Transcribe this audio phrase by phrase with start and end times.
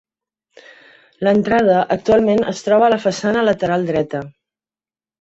[1.27, 4.27] L’entrada actualment es troba a la façana lateral dreta.